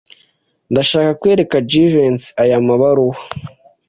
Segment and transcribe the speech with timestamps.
[0.71, 3.17] Ndashaka kwereka Jivency aya mabaruwa.